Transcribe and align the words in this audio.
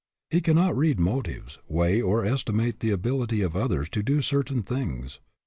He 0.31 0.41
cannot 0.41 0.75
read 0.75 0.99
motives, 0.99 1.59
weigh 1.67 2.01
or 2.01 2.25
estimate 2.25 2.79
the 2.79 2.89
ability 2.89 3.41
of 3.43 3.55
others 3.55 3.87
to 3.89 4.01
do 4.01 4.23
certain 4.23 4.63
things. 4.63 5.19